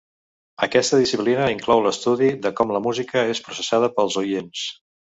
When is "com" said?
2.63-2.75